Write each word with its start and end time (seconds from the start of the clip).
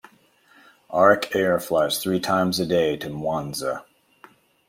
Auric 0.89 1.29
Air 1.35 1.59
flies 1.59 1.99
three 2.01 2.19
times 2.19 2.59
a 2.59 2.65
day 2.65 2.97
to 2.97 3.07
Mwanza. 3.07 3.85